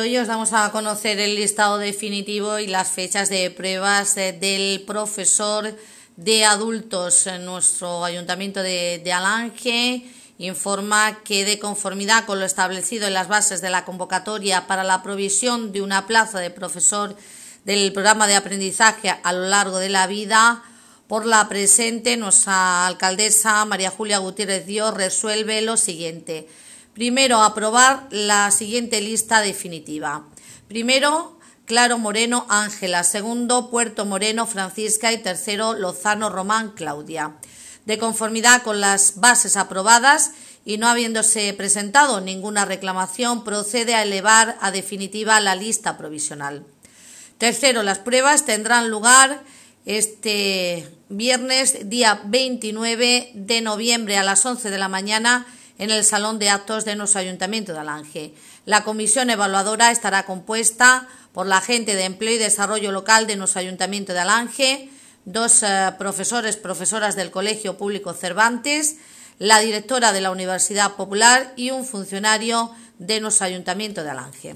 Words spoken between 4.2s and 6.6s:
del profesor de